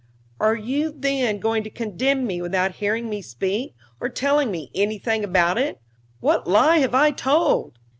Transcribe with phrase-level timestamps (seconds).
[0.39, 5.23] "Are you, then, going to condemn me without hearing me speak, or telling me anything
[5.23, 5.79] about it?
[6.21, 7.77] What lie have I told?"